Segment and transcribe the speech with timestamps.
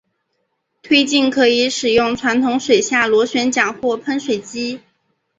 [0.81, 4.79] 推进可以使用传统水下螺旋桨或喷水机。